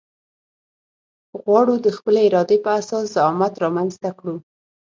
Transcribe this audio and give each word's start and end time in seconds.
غواړو 1.41 1.75
د 1.85 1.87
خپلې 1.97 2.19
ارادې 2.27 2.57
په 2.65 2.69
اساس 2.79 3.05
زعامت 3.15 3.53
رامنځته 3.63 4.09
کړو. 4.19 4.35